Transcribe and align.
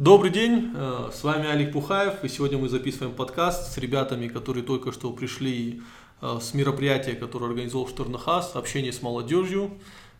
Добрый 0.00 0.30
день, 0.30 0.70
э, 0.74 1.10
с 1.12 1.22
вами 1.22 1.46
Олег 1.46 1.74
Пухаев, 1.74 2.24
и 2.24 2.28
сегодня 2.28 2.56
мы 2.56 2.70
записываем 2.70 3.14
подкаст 3.14 3.74
с 3.74 3.76
ребятами, 3.76 4.28
которые 4.28 4.64
только 4.64 4.92
что 4.92 5.12
пришли 5.12 5.82
э, 6.22 6.38
с 6.40 6.54
мероприятия, 6.54 7.12
которое 7.12 7.48
организовал 7.50 7.86
Шторнахас, 7.86 8.56
общение 8.56 8.94
с 8.94 9.02
молодежью. 9.02 9.72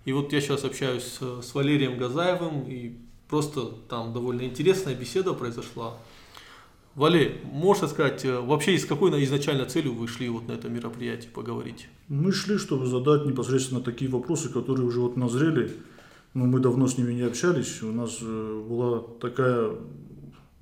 И 0.04 0.12
вот 0.12 0.35
я 0.35 0.43
сейчас 0.43 0.64
общаюсь 0.64 1.19
с 1.21 1.54
Валерием 1.54 1.96
Газаевым, 1.96 2.69
и 2.69 2.93
просто 3.27 3.69
там 3.88 4.12
довольно 4.12 4.43
интересная 4.43 4.95
беседа 4.95 5.32
произошла. 5.32 5.96
Валерий, 6.94 7.36
можешь 7.44 7.88
сказать, 7.88 8.22
э, 8.26 8.38
вообще 8.38 8.74
из 8.74 8.84
какой 8.84 9.10
изначально 9.24 9.64
целью 9.64 9.94
вы 9.94 10.08
шли 10.08 10.28
вот 10.28 10.46
на 10.46 10.52
это 10.52 10.68
мероприятие 10.68 11.30
поговорить? 11.30 11.88
Мы 12.08 12.32
шли, 12.32 12.58
чтобы 12.58 12.84
задать 12.84 13.24
непосредственно 13.24 13.80
такие 13.80 14.10
вопросы, 14.10 14.50
которые 14.50 14.86
уже 14.86 15.00
вот 15.00 15.16
назрели 15.16 15.72
ну, 16.34 16.46
мы 16.46 16.60
давно 16.60 16.86
с 16.86 16.96
ними 16.98 17.12
не 17.12 17.22
общались. 17.22 17.82
У 17.82 17.92
нас 17.92 18.18
э, 18.22 18.64
была 18.68 19.00
такая 19.20 19.72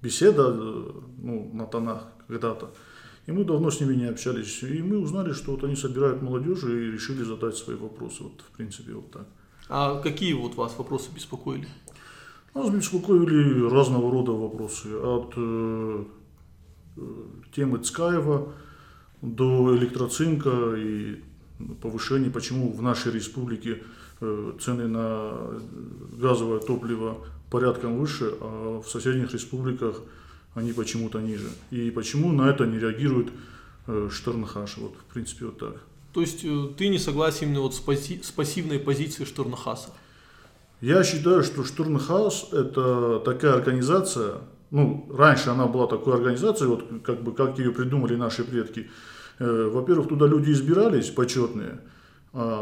беседа 0.02 0.46
э, 0.48 0.92
ну, 1.18 1.50
на 1.52 1.66
тонах 1.66 2.08
когда-то. 2.26 2.72
И 3.26 3.32
мы 3.32 3.44
давно 3.44 3.70
с 3.70 3.80
ними 3.80 3.94
не 3.94 4.06
общались. 4.06 4.62
И 4.62 4.82
мы 4.82 4.98
узнали, 4.98 5.32
что 5.32 5.52
вот 5.52 5.64
они 5.64 5.76
собирают 5.76 6.22
молодежь 6.22 6.62
и 6.64 6.92
решили 6.92 7.22
задать 7.22 7.56
свои 7.56 7.76
вопросы. 7.76 8.22
Вот, 8.22 8.40
в 8.40 8.56
принципе, 8.56 8.92
вот 8.94 9.10
так. 9.10 9.26
А 9.68 10.00
какие 10.00 10.32
вот 10.32 10.54
вас 10.54 10.74
вопросы 10.78 11.10
беспокоили? 11.14 11.68
Нас 12.54 12.70
беспокоили 12.70 13.70
разного 13.70 14.10
рода 14.10 14.32
вопросы. 14.32 14.88
От 14.96 15.34
э, 15.36 16.04
э 16.96 17.00
темы 17.54 17.78
Цкаева 17.78 18.54
до 19.20 19.76
электроцинка 19.76 20.74
и 20.76 21.22
повышения, 21.82 22.30
почему 22.30 22.72
в 22.72 22.82
нашей 22.82 23.12
республике 23.12 23.82
цены 24.20 24.88
на 24.88 25.32
газовое 26.20 26.58
топливо 26.58 27.18
порядком 27.50 27.98
выше, 27.98 28.32
а 28.40 28.80
в 28.80 28.88
соседних 28.88 29.32
республиках 29.32 30.00
они 30.54 30.72
почему-то 30.72 31.20
ниже. 31.20 31.48
И 31.70 31.90
почему 31.90 32.32
на 32.32 32.50
это 32.50 32.66
не 32.66 32.78
реагирует 32.78 33.28
э, 33.86 34.08
Штернхаш? 34.10 34.78
Вот, 34.78 34.94
в 34.96 35.12
принципе, 35.12 35.46
вот 35.46 35.58
так. 35.58 35.76
То 36.12 36.20
есть 36.20 36.44
э, 36.44 36.68
ты 36.76 36.88
не 36.88 36.98
согласен 36.98 37.46
именно 37.46 37.60
вот 37.60 37.74
с, 37.74 37.80
паси- 37.80 38.22
с 38.22 38.30
пассивной 38.30 38.80
позицией 38.80 39.26
Штернхаса? 39.26 39.90
Я 40.80 41.02
считаю, 41.04 41.42
что 41.42 41.64
Штурмхаус– 41.64 42.50
это 42.52 43.20
такая 43.24 43.54
организация, 43.54 44.36
ну, 44.70 45.08
раньше 45.12 45.50
она 45.50 45.66
была 45.66 45.88
такой 45.88 46.14
организацией, 46.14 46.68
вот 46.68 46.84
как 47.04 47.22
бы 47.22 47.34
как 47.34 47.58
ее 47.58 47.72
придумали 47.72 48.14
наши 48.14 48.44
предки. 48.44 48.88
Во-первых, 49.40 50.08
туда 50.08 50.26
люди 50.26 50.50
избирались 50.52 51.10
почетные– 51.10 51.80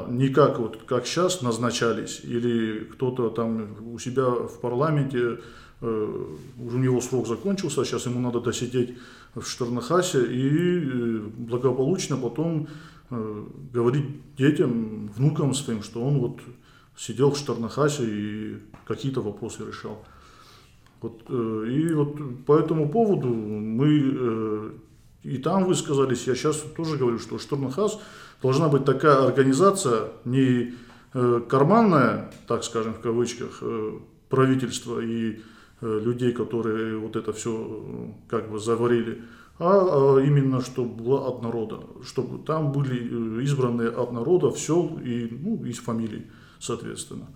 не 0.08 0.28
как 0.30 0.58
вот 0.58 0.78
как 0.86 1.06
сейчас 1.06 1.42
назначались, 1.42 2.20
или 2.24 2.84
кто-то 2.92 3.28
там 3.30 3.76
у 3.92 3.98
себя 3.98 4.24
в 4.30 4.60
парламенте, 4.60 5.40
э, 5.82 6.24
у 6.58 6.78
него 6.78 7.00
срок 7.00 7.26
закончился, 7.26 7.82
а 7.82 7.84
сейчас 7.84 8.06
ему 8.06 8.20
надо 8.20 8.40
досидеть 8.40 8.96
в 9.34 9.46
Штернахасе 9.46 10.24
и 10.24 10.48
э, 10.48 11.18
благополучно 11.36 12.16
потом 12.16 12.68
э, 13.10 13.44
говорить 13.74 14.06
детям, 14.38 15.08
внукам 15.08 15.52
своим, 15.52 15.82
что 15.82 16.02
он 16.02 16.20
вот 16.20 16.40
сидел 16.96 17.32
в 17.32 17.36
Штернахасе 17.36 18.04
и 18.06 18.56
какие-то 18.86 19.20
вопросы 19.20 19.66
решал. 19.66 20.02
Вот, 21.02 21.28
и 21.28 21.92
вот 21.92 22.16
по 22.46 22.56
этому 22.56 22.88
поводу 22.88 23.28
мы 23.28 24.72
и 25.22 25.36
там 25.36 25.64
высказались, 25.66 26.26
я 26.26 26.34
сейчас 26.34 26.56
тоже 26.74 26.96
говорю, 26.96 27.18
что 27.18 27.38
Штернахас– 27.38 28.00
должна 28.42 28.68
быть 28.68 28.84
такая 28.84 29.24
организация, 29.24 30.08
не 30.24 30.74
э, 31.14 31.40
карманная, 31.48 32.32
так 32.46 32.64
скажем, 32.64 32.94
в 32.94 33.00
кавычках, 33.00 33.58
э, 33.60 33.98
правительства 34.28 35.00
и 35.00 35.40
э, 35.80 36.00
людей, 36.04 36.32
которые 36.32 36.98
вот 36.98 37.16
это 37.16 37.32
все 37.32 38.14
как 38.28 38.50
бы 38.50 38.58
заварили, 38.58 39.22
а, 39.58 40.16
а 40.16 40.20
именно, 40.20 40.60
чтобы 40.60 41.02
была 41.02 41.28
от 41.28 41.42
народа, 41.42 41.80
чтобы 42.04 42.44
там 42.44 42.72
были 42.72 43.42
избранные 43.42 43.88
от 43.88 44.12
народа 44.12 44.50
все 44.50 44.98
и 45.02 45.28
ну, 45.30 45.64
из 45.64 45.78
фамилий, 45.78 46.26
соответственно. 46.58 47.26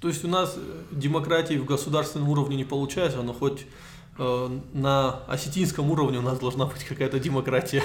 То 0.00 0.08
есть 0.08 0.24
у 0.24 0.28
нас 0.28 0.58
демократии 0.90 1.54
в 1.54 1.64
государственном 1.64 2.28
уровне 2.28 2.56
не 2.56 2.64
получается, 2.64 3.22
но 3.22 3.32
хоть 3.32 3.66
на 4.18 5.24
осетинском 5.26 5.90
уровне 5.90 6.18
у 6.18 6.22
нас 6.22 6.38
должна 6.38 6.66
быть 6.66 6.84
какая-то 6.84 7.18
демократия. 7.18 7.82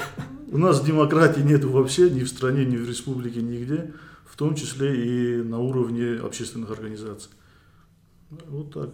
У 0.52 0.58
нас 0.58 0.84
демократии 0.84 1.42
нет 1.42 1.64
вообще 1.64 2.10
ни 2.10 2.24
в 2.24 2.30
стране, 2.30 2.66
ни 2.66 2.78
в 2.78 2.88
республике, 2.88 3.42
нигде, 3.42 3.94
в 4.26 4.36
том 4.36 4.56
числе 4.56 5.40
и 5.40 5.44
на 5.44 5.60
уровне 5.60 6.20
общественных 6.20 6.72
организаций. 6.72 7.32
Вот 8.30 8.74
так. 8.74 8.90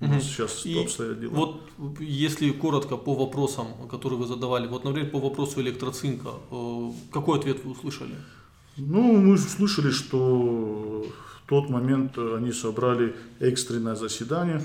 У 0.00 0.06
нас 0.06 0.22
угу. 0.22 0.30
сейчас 0.30 0.66
и 0.66 0.80
обстоят 0.80 1.20
дела. 1.20 1.30
Вот 1.32 1.60
если 1.98 2.50
коротко 2.50 2.96
по 2.96 3.14
вопросам, 3.14 3.66
которые 3.90 4.20
вы 4.20 4.26
задавали, 4.26 4.68
вот, 4.68 4.84
например, 4.84 5.10
по 5.10 5.18
вопросу 5.18 5.60
электроцинка, 5.60 6.28
э, 6.52 6.90
какой 7.12 7.40
ответ 7.40 7.64
вы 7.64 7.72
услышали? 7.72 8.14
Ну, 8.76 9.16
мы 9.16 9.34
услышали, 9.34 9.90
что 9.90 11.04
в 11.44 11.48
тот 11.48 11.68
момент 11.68 12.16
они 12.16 12.52
собрали 12.52 13.16
экстренное 13.40 13.96
заседание, 13.96 14.60
Э, 14.60 14.64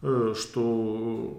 что 0.00 1.38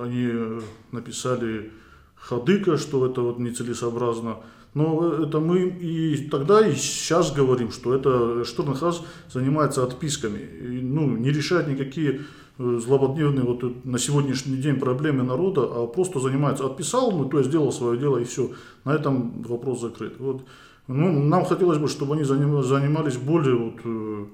они 0.00 0.62
написали 0.92 1.72
Хадыка, 2.14 2.76
что 2.78 3.04
это 3.06 3.20
вот 3.20 3.38
нецелесообразно. 3.38 4.38
Но 4.74 5.12
это 5.22 5.38
мы 5.38 5.68
и 5.68 6.28
тогда, 6.28 6.66
и 6.66 6.74
сейчас 6.74 7.32
говорим, 7.32 7.70
что 7.70 7.94
это 7.94 8.44
Штурнхаз 8.44 9.02
занимается 9.30 9.84
отписками. 9.84 10.38
И, 10.38 10.80
ну, 10.80 11.16
не 11.16 11.30
решает 11.30 11.68
никакие 11.68 12.22
э, 12.58 12.80
злободневные 12.82 13.44
вот 13.44 13.84
на 13.84 13.98
сегодняшний 13.98 14.56
день 14.56 14.76
проблемы 14.80 15.24
народа, 15.24 15.62
а 15.64 15.86
просто 15.86 16.20
занимается. 16.20 16.64
Отписал, 16.64 17.12
ну, 17.12 17.26
то 17.26 17.38
есть 17.38 17.50
сделал 17.50 17.70
свое 17.70 17.98
дело 17.98 18.16
и 18.16 18.24
все. 18.24 18.52
На 18.84 18.94
этом 18.94 19.42
вопрос 19.42 19.82
закрыт. 19.82 20.14
Вот. 20.18 20.42
Ну, 20.88 21.22
нам 21.22 21.44
хотелось 21.44 21.78
бы, 21.78 21.88
чтобы 21.88 22.14
они 22.14 22.24
занимались 22.24 23.16
более 23.18 23.56
вот, 23.56 23.80
э, 23.84 24.24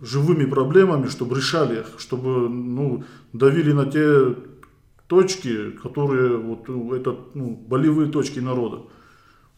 живыми 0.00 0.44
проблемами, 0.44 1.08
чтобы 1.08 1.36
решали 1.36 1.80
их, 1.80 1.98
чтобы 1.98 2.48
ну, 2.48 3.04
давили 3.32 3.72
на 3.72 3.86
те 3.86 4.34
точки, 5.06 5.70
которые 5.70 6.36
вот 6.36 6.68
это 6.92 7.16
ну, 7.34 7.50
болевые 7.68 8.10
точки 8.10 8.40
народа. 8.40 8.82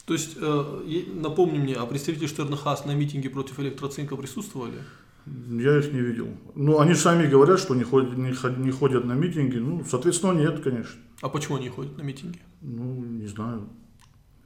То 0.04 0.14
есть, 0.14 0.36
э, 0.40 1.04
напомни 1.14 1.58
мне, 1.58 1.74
а 1.74 1.84
представители 1.86 2.26
Штернахас 2.26 2.86
на 2.86 2.94
митинге 2.94 3.28
против 3.28 3.60
электроцинка 3.60 4.16
присутствовали? 4.16 4.78
Я 5.26 5.78
их 5.78 5.92
не 5.92 6.00
видел. 6.00 6.28
Ну, 6.54 6.80
они 6.80 6.94
сами 6.94 7.26
говорят, 7.26 7.60
что 7.60 7.74
не 7.74 7.84
ходят, 7.84 8.16
не, 8.16 8.32
не 8.62 8.70
ходят 8.70 9.04
на 9.04 9.12
митинги. 9.12 9.58
Ну, 9.58 9.84
соответственно, 9.84 10.32
нет, 10.32 10.60
конечно. 10.60 10.98
А 11.20 11.28
почему 11.28 11.56
они 11.56 11.68
ходят 11.68 11.98
на 11.98 12.02
митинги? 12.02 12.38
Ну, 12.62 13.04
не 13.04 13.26
знаю. 13.26 13.68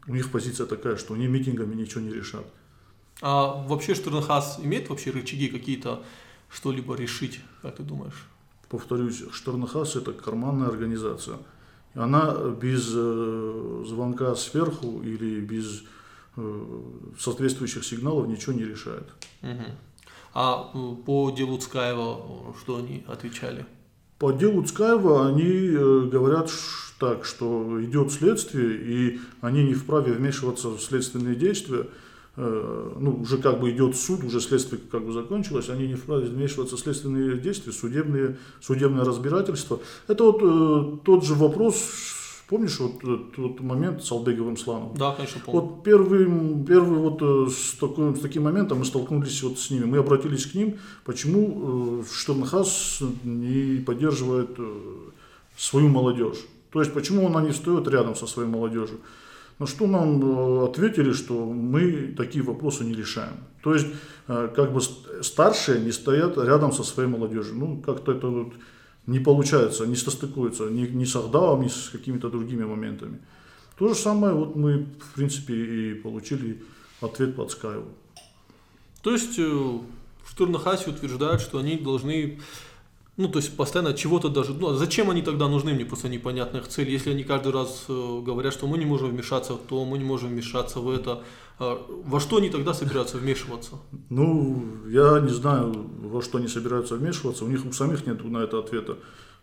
У 0.09 0.15
них 0.15 0.31
позиция 0.31 0.67
такая, 0.67 0.97
что 0.97 1.15
они 1.15 1.29
митингами 1.29 1.75
ничего 1.77 2.01
не 2.01 2.13
решат. 2.13 2.47
А 3.23 3.65
вообще 3.69 3.95
Штернхас 3.95 4.59
имеет 4.63 4.91
вообще 4.91 5.11
рычаги 5.11 5.49
какие-то 5.49 6.03
что-либо 6.51 6.97
решить, 6.97 7.41
как 7.63 7.77
ты 7.77 7.85
думаешь? 7.85 8.27
Повторюсь, 8.69 9.23
Штернхас 9.33 9.95
это 9.95 10.13
карманная 10.13 10.69
организация. 10.69 11.39
Она 11.95 12.35
без 12.61 12.91
э, 12.93 13.85
звонка 13.87 14.35
сверху 14.35 15.03
или 15.03 15.41
без 15.41 15.85
э, 16.37 16.81
соответствующих 17.19 17.85
сигналов 17.85 18.27
ничего 18.27 18.55
не 18.55 18.65
решает. 18.65 19.07
Угу. 19.43 19.65
А 20.35 20.71
э, 20.75 20.95
по 21.07 21.31
делу 21.31 21.59
Цкаева 21.59 22.55
что 22.61 22.79
они 22.79 23.05
отвечали? 23.07 23.67
По 24.19 24.33
делу 24.33 24.65
Цкаева 24.65 25.29
они 25.29 25.69
говорят 26.09 26.51
так, 26.99 27.25
что 27.25 27.85
идет 27.85 28.11
следствие, 28.11 28.77
и 28.77 29.21
они 29.41 29.63
не 29.65 29.75
вправе 29.75 30.13
вмешиваться 30.13 30.71
в 30.71 30.81
следственные 30.81 31.35
действия, 31.35 31.87
ну, 32.37 33.19
уже 33.21 33.37
как 33.39 33.61
бы 33.61 33.71
идет 33.71 33.95
суд, 33.95 34.25
уже 34.25 34.41
следствие 34.41 34.81
как 34.91 35.05
бы 35.05 35.13
закончилось, 35.13 35.69
они 35.69 35.87
не 35.87 35.95
вправе 35.95 36.25
вмешиваться 36.25 36.77
в 36.77 36.81
следственные 36.81 37.39
действия, 37.39 37.73
судебные, 37.73 38.39
судебное 38.61 39.05
разбирательство. 39.05 39.81
Это 40.09 40.25
вот 40.25 40.41
э, 40.43 40.99
тот 41.05 41.25
же 41.25 41.35
вопрос, 41.35 41.77
помнишь 42.49 42.81
вот 42.81 43.05
э, 43.05 43.19
тот 43.37 43.61
момент 43.61 44.03
с 44.03 44.11
Албеговым 44.11 44.57
Сланом? 44.57 44.95
Да, 44.97 45.13
конечно, 45.13 45.43
помню. 45.45 45.61
Вот 45.61 45.83
первый, 45.85 46.65
первый 46.65 46.99
вот 46.99 47.21
э, 47.21 47.51
с, 47.51 47.75
такой, 47.79 48.17
с 48.17 48.21
таким 48.21 48.45
моментом 48.45 48.79
мы 48.79 48.87
столкнулись 48.87 49.43
вот 49.43 49.59
с 49.59 49.71
ними, 49.71 49.85
мы 49.85 49.99
обратились 49.99 50.47
к 50.47 50.55
ним, 50.55 50.79
почему 51.05 52.01
э, 52.01 52.05
Штернхас 52.11 53.03
не 53.25 53.81
поддерживает 53.81 54.55
э, 54.57 54.81
свою 55.57 55.89
молодежь. 55.89 56.39
То 56.73 56.81
есть, 56.81 56.95
почему 56.95 57.27
она 57.27 57.43
не 57.43 57.51
встает 57.51 57.87
рядом 57.89 58.17
со 58.17 58.27
своей 58.27 58.49
молодежью. 58.49 59.01
На 59.63 59.69
что 59.69 59.87
нам 59.87 60.21
э, 60.21 60.65
ответили, 60.65 61.13
что 61.13 61.35
мы 61.47 62.15
такие 62.17 62.43
вопросы 62.43 62.83
не 62.83 62.95
решаем. 62.95 63.37
То 63.63 63.75
есть, 63.75 63.87
э, 64.27 64.49
как 64.57 64.73
бы 64.73 64.81
старшие 65.23 65.81
не 65.81 65.93
стоят 65.93 66.37
рядом 66.37 66.73
со 66.73 66.83
своей 66.83 67.09
молодежью. 67.09 67.55
Ну, 67.55 67.81
как-то 67.81 68.11
это 68.11 68.27
вот 68.27 68.55
не 69.07 69.21
получается, 69.21 69.87
не 69.87 69.95
состыкуется 69.95 70.65
ни, 70.65 70.89
ни 70.89 71.05
с 71.05 71.15
Ахдавом, 71.15 71.63
ни 71.63 71.69
с 71.69 71.91
какими-то 71.93 72.29
другими 72.29 72.65
моментами. 72.65 73.21
То 73.79 73.87
же 73.89 73.95
самое 73.95 74.35
вот 74.35 74.57
мы, 74.57 74.87
в 74.99 75.15
принципе, 75.15 75.55
и 75.55 75.95
получили 75.95 76.61
ответ 77.01 77.37
под 77.37 77.53
Скайву. 77.53 77.87
То 79.03 79.13
есть, 79.13 79.39
э, 79.39 79.45
в 79.45 80.29
Штурнахасе 80.29 80.91
утверждают, 80.91 81.41
что 81.41 81.59
они 81.59 81.77
должны 81.77 82.41
Ну, 83.19 83.29
то 83.29 83.39
есть 83.41 83.55
постоянно 83.57 83.93
чего-то 83.93 84.31
даже... 84.31 84.55
Ну, 84.55 84.71
а 84.71 84.75
зачем 84.75 85.11
они 85.11 85.21
тогда 85.21 85.47
нужны, 85.47 85.75
мне 85.75 85.85
просто 85.85 86.09
непонятно 86.09 86.59
их 86.59 86.69
цель. 86.69 86.89
Если 86.89 87.11
они 87.11 87.25
каждый 87.25 87.53
раз 87.53 87.85
э, 87.89 88.21
говорят, 88.25 88.55
что 88.55 88.67
мы 88.67 88.79
не 88.79 88.87
можем 88.87 89.11
вмешаться 89.11 89.53
в 89.53 89.59
то, 89.59 89.85
мы 89.85 89.99
не 89.99 90.05
можем 90.05 90.31
вмешаться 90.31 90.81
в 90.81 90.89
это, 90.89 91.23
э, 91.59 91.77
во 92.07 92.21
что 92.21 92.39
они 92.39 92.49
тогда 92.49 92.73
собираются 92.73 93.19
вмешиваться? 93.19 93.77
Ну, 94.09 94.65
я 94.89 95.21
не 95.21 95.29
знаю, 95.29 95.91
во 96.01 96.23
что 96.23 96.39
они 96.39 96.49
собираются 96.49 96.97
вмешиваться. 96.97 97.45
У 97.45 97.49
них 97.49 97.67
у 97.67 97.73
самих 97.73 98.07
нет 98.07 98.25
на 98.25 98.39
это 98.39 98.59
ответа, 98.59 98.97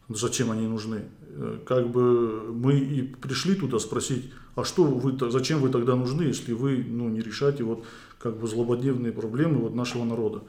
зачем 0.10 0.50
они 0.50 0.66
нужны. 0.66 1.04
Э, 1.28 1.60
как 1.64 1.92
бы 1.92 2.52
мы 2.52 2.80
и 2.80 3.04
пришли 3.04 3.54
туда 3.54 3.78
спросить, 3.78 4.32
а 4.56 4.64
что 4.64 4.84
вы, 4.84 5.16
зачем 5.30 5.60
вы 5.60 5.70
тогда 5.70 5.96
нужны, 5.96 6.24
если 6.24 6.54
вы 6.54 6.84
ну, 6.88 7.08
не 7.08 7.22
решаете 7.22 7.64
вот 7.64 7.86
как 8.18 8.40
бы 8.40 8.48
злободневные 8.48 9.12
проблемы 9.12 9.60
вот 9.60 9.76
нашего 9.76 10.06
народа. 10.06 10.42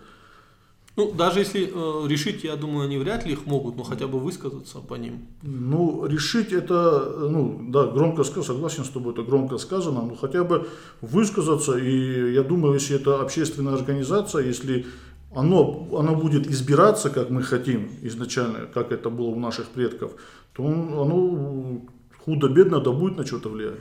Ну, 1.01 1.13
даже 1.13 1.39
если 1.39 1.63
э, 1.63 2.09
решить, 2.09 2.45
я 2.45 2.57
думаю, 2.57 2.85
они 2.85 2.99
вряд 2.99 3.25
ли 3.25 3.33
их 3.33 3.47
могут, 3.47 3.75
но 3.77 3.85
хотя 3.85 4.07
бы 4.07 4.19
высказаться 4.19 4.81
по 4.81 4.97
ним. 4.97 5.21
Ну, 5.43 6.05
решить 6.07 6.53
это, 6.53 7.27
ну, 7.31 7.59
да, 7.69 7.87
громко 7.87 8.23
сказано, 8.23 8.45
согласен 8.45 8.85
с 8.85 8.91
тобой, 8.91 9.15
это 9.15 9.23
громко 9.23 9.57
сказано, 9.57 10.03
но 10.03 10.15
хотя 10.15 10.45
бы 10.45 10.69
высказаться, 11.01 11.79
и 11.79 12.35
я 12.35 12.43
думаю, 12.43 12.75
если 12.75 12.97
это 12.97 13.23
общественная 13.23 13.73
организация, 13.73 14.45
если 14.45 14.85
оно, 15.35 15.89
оно 15.99 16.15
будет 16.17 16.47
избираться, 16.51 17.09
как 17.09 17.31
мы 17.31 17.43
хотим 17.43 17.89
изначально, 18.03 18.67
как 18.75 18.93
это 18.93 19.09
было 19.09 19.29
у 19.29 19.41
наших 19.41 19.69
предков, 19.69 20.13
то 20.53 20.67
оно 20.67 21.81
худо-бедно 22.27 22.81
да 22.81 22.91
будет 22.91 23.17
на 23.17 23.25
что-то 23.25 23.49
влиять. 23.49 23.79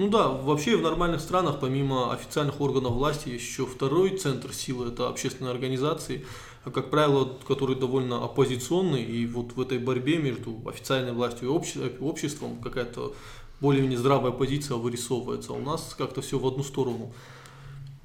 Ну 0.00 0.08
да, 0.08 0.28
вообще 0.28 0.78
в 0.78 0.80
нормальных 0.80 1.20
странах, 1.20 1.60
помимо 1.60 2.14
официальных 2.14 2.62
органов 2.62 2.92
власти, 2.92 3.28
есть 3.28 3.44
еще 3.44 3.66
второй 3.66 4.16
центр 4.16 4.54
силы, 4.54 4.88
это 4.88 5.10
общественные 5.10 5.52
организации, 5.52 6.24
как 6.64 6.88
правило, 6.88 7.36
которые 7.46 7.78
довольно 7.78 8.24
оппозиционные, 8.24 9.04
и 9.04 9.26
вот 9.26 9.52
в 9.52 9.60
этой 9.60 9.78
борьбе 9.78 10.16
между 10.16 10.58
официальной 10.66 11.12
властью 11.12 11.48
и 11.50 12.02
обществом 12.02 12.62
какая-то 12.62 13.14
более-менее 13.60 13.98
здравая 13.98 14.32
позиция 14.32 14.78
вырисовывается. 14.78 15.52
У 15.52 15.60
нас 15.60 15.94
как-то 15.98 16.22
все 16.22 16.38
в 16.38 16.46
одну 16.46 16.62
сторону. 16.62 17.12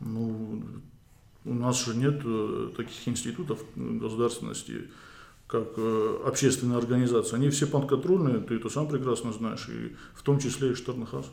Ну, 0.01 0.63
у 1.45 1.53
нас 1.53 1.86
же 1.86 1.95
нет 1.95 2.19
э, 2.25 2.71
таких 2.75 3.07
институтов 3.07 3.63
государственности, 3.74 4.89
как 5.48 5.69
э, 5.77 6.18
общественные 6.25 6.77
организации. 6.77 7.38
Они 7.38 7.50
все 7.51 7.68
подконтрольные, 7.68 8.41
ты 8.41 8.56
это 8.56 8.68
сам 8.68 8.89
прекрасно 8.89 9.31
знаешь, 9.31 9.69
и 9.69 9.95
в 10.13 10.24
том 10.24 10.39
числе 10.39 10.71
и 10.71 10.75
Шторнхас. 10.75 11.27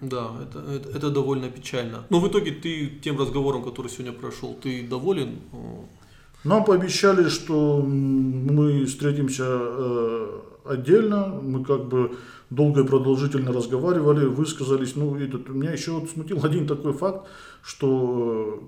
Да, 0.00 0.30
это, 0.42 0.58
это, 0.58 0.90
это 0.90 1.10
довольно 1.10 1.48
печально. 1.48 2.04
Но 2.10 2.20
в 2.20 2.28
итоге 2.28 2.50
ты 2.50 2.86
тем 3.02 3.18
разговором, 3.18 3.62
который 3.62 3.88
сегодня 3.88 4.12
прошел, 4.12 4.54
ты 4.54 4.86
доволен? 4.86 5.38
Нам 6.44 6.64
пообещали, 6.64 7.28
что 7.28 7.82
мы 7.82 8.84
встретимся 8.84 9.44
э, 9.48 10.40
отдельно, 10.64 11.40
мы 11.42 11.64
как 11.64 11.88
бы 11.88 12.16
долго 12.50 12.82
и 12.82 12.86
продолжительно 12.86 13.52
разговаривали, 13.52 14.26
высказались. 14.26 14.96
Ну, 14.96 15.16
этот, 15.16 15.48
меня 15.48 15.72
еще 15.72 15.92
вот 15.92 16.10
смутил 16.10 16.40
один 16.44 16.66
такой 16.66 16.92
факт, 16.92 17.26
что 17.62 18.62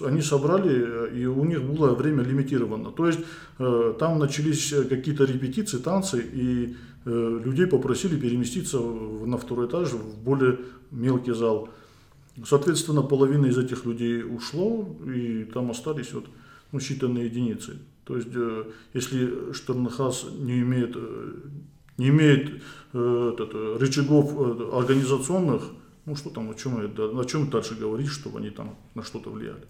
они 0.00 0.20
собрали, 0.22 1.20
и 1.20 1.26
у 1.26 1.44
них 1.44 1.62
было 1.62 1.94
время 1.94 2.22
лимитировано. 2.22 2.90
То 2.90 3.06
есть 3.06 3.20
э, 3.58 3.94
там 3.98 4.18
начались 4.18 4.74
какие-то 4.88 5.24
репетиции, 5.24 5.78
танцы, 5.78 6.20
и 6.20 6.76
людей 7.06 7.66
попросили 7.66 8.18
переместиться 8.18 8.80
на 8.80 9.38
второй 9.38 9.68
этаж 9.68 9.92
в 9.92 10.18
более 10.22 10.58
мелкий 10.90 11.32
зал. 11.32 11.68
Соответственно, 12.44 13.02
половина 13.02 13.46
из 13.46 13.56
этих 13.56 13.86
людей 13.86 14.22
ушло, 14.22 14.94
и 15.06 15.44
там 15.44 15.70
остались 15.70 16.12
вот, 16.12 16.26
ну, 16.72 16.78
считанные 16.78 17.24
единицы. 17.24 17.78
То 18.04 18.16
есть, 18.16 18.28
э, 18.34 18.64
если 18.94 19.52
Штернхас 19.52 20.26
не 20.38 20.60
имеет, 20.60 20.92
э, 20.96 21.32
не 21.98 22.08
имеет 22.10 22.62
э, 22.92 23.32
этот, 23.34 23.80
рычагов 23.80 24.32
организационных, 24.74 25.62
ну 26.04 26.14
что 26.14 26.30
там, 26.30 26.50
о 26.50 26.54
чем, 26.54 26.76
о 26.78 27.24
чем 27.24 27.50
дальше 27.50 27.74
говорить, 27.74 28.08
чтобы 28.08 28.38
они 28.38 28.50
там 28.50 28.76
на 28.94 29.02
что-то 29.02 29.30
влияли. 29.30 29.64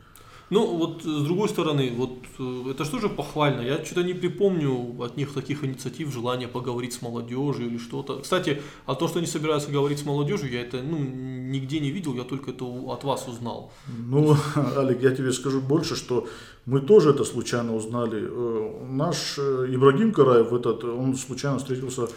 Ну, 0.49 0.77
вот 0.77 1.03
с 1.03 1.25
другой 1.25 1.49
стороны, 1.49 1.93
вот 1.97 2.19
э, 2.39 2.71
это 2.71 2.85
что 2.85 3.01
же 3.01 3.09
похвально. 3.09 3.63
Я 3.63 3.85
что-то 3.85 4.05
не 4.05 4.15
припомню 4.15 5.03
от 5.03 5.17
них 5.17 5.33
таких 5.33 5.65
инициатив, 5.65 6.13
желания 6.13 6.47
поговорить 6.47 6.93
с 6.93 7.03
молодежью 7.03 7.67
или 7.67 7.79
что-то. 7.79 8.21
Кстати, 8.21 8.63
а 8.87 8.95
то, 8.95 9.09
что 9.09 9.19
они 9.19 9.27
собираются 9.27 9.73
говорить 9.73 9.99
с 9.99 10.05
молодежью, 10.05 10.51
я 10.53 10.61
это 10.61 10.83
ну, 10.83 10.99
нигде 10.99 11.81
не 11.81 11.91
видел, 11.91 12.15
я 12.15 12.23
только 12.23 12.53
это 12.53 12.65
от 12.65 13.03
вас 13.03 13.27
узнал. 13.27 13.73
Ну, 13.89 14.37
Олег, 14.77 15.03
я 15.03 15.11
тебе 15.11 15.33
скажу 15.33 15.61
больше, 15.61 15.97
что 15.97 16.29
мы 16.65 16.81
тоже 16.81 17.11
это 17.11 17.25
случайно 17.25 17.75
узнали. 17.75 18.23
Э, 18.23 18.85
наш 18.89 19.39
э, 19.39 19.67
Ибрагим 19.69 20.13
Караев, 20.13 20.53
этот, 20.53 20.85
он 20.85 21.17
случайно 21.17 21.59
встретился 21.59 22.09